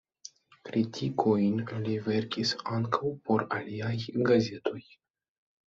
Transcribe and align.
Kritikojn 0.69 1.59
li 1.83 1.99
verkis 2.09 2.55
ankaŭ 2.79 3.13
por 3.29 3.47
aliaj 3.61 3.95
gazetoj. 4.33 4.85